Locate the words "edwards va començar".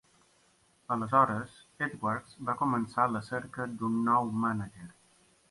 1.89-3.07